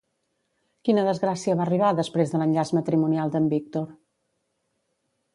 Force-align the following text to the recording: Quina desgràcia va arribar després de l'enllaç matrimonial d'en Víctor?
Quina 0.87 1.01
desgràcia 1.07 1.57
va 1.59 1.61
arribar 1.65 1.91
després 1.99 2.33
de 2.35 2.41
l'enllaç 2.41 2.71
matrimonial 2.77 3.33
d'en 3.35 3.49
Víctor? 3.53 3.85